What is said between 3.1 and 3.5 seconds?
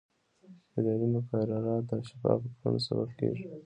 کېږي.